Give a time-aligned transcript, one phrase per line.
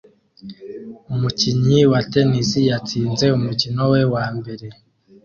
[1.13, 4.65] Umukinnyi wa tennis yatsinze umukino we wambere